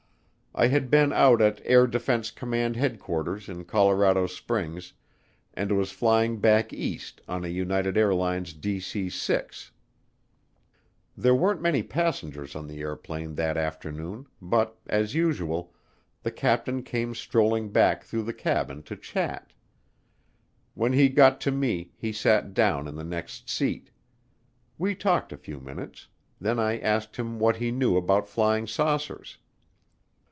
[0.53, 4.91] I had been out at Air Defense Command Headquarters in Colorado Springs
[5.53, 9.71] and was flying back East on a United Airlines DC 6.
[11.15, 15.73] There weren't many passengers on the airplane that afternoon but, as usual,
[16.21, 19.53] the captain came strolling back through the cabin to chat.
[20.73, 23.89] When he got to me he sat down in the next seat.
[24.77, 26.09] We talked a few minutes;
[26.41, 29.37] then I asked him what he knew about flying saucers.